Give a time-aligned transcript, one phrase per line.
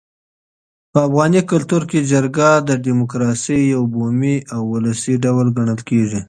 [0.91, 6.19] په افغاني کلتور کي جرګه د ډیموکراسۍ یو بومي او ولسي ډول ګڼل کيږي.